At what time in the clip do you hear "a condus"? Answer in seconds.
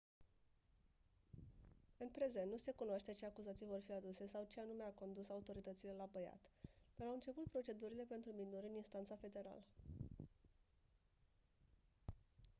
4.83-5.29